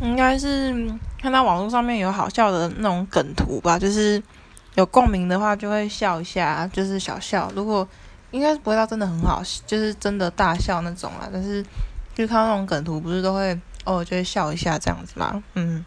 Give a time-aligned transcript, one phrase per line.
[0.00, 4.22] 应该是看到网络上面有好笑的那种梗图吧，就是
[4.74, 7.50] 有共鸣的话就会笑一下，就是小笑。
[7.54, 7.86] 如果
[8.30, 11.28] 应该是不会到真的很好，就是真的大笑那种啊。
[11.32, 11.62] 但是
[12.14, 15.42] 就看到那种梗图，不是都会哦就会笑一下这样子吗？
[15.54, 15.84] 嗯。